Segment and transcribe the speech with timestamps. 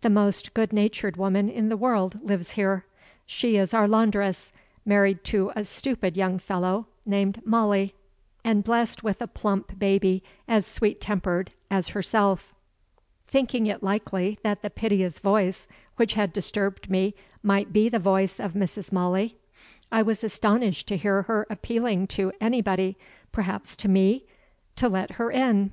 [0.00, 2.86] The most good natured woman in the world lives here.
[3.24, 4.52] She is our laundress
[4.84, 7.94] married to a stupid young fellow named Molly,
[8.42, 12.52] and blessed with a plump baby as sweet tempered at herself.
[13.28, 18.40] Thinking it likely that the piteous voice which had disturbed me might be the voice
[18.40, 18.90] of Mrs.
[18.90, 19.36] Molly,
[19.92, 22.98] I was astonished to hear her appealing to anybody
[23.30, 24.24] (perhaps to me?)
[24.74, 25.70] to "let her in."